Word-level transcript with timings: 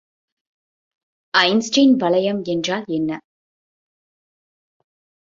Einstein 1.33 1.93
வளையம் 1.95 2.41
என்றால் 2.43 2.85
என்ன? 2.87 3.19